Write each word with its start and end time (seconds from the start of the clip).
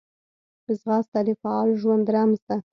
ځغاسته 0.79 1.19
د 1.27 1.29
فعال 1.41 1.69
ژوند 1.81 2.05
رمز 2.15 2.41
ده 2.49 2.57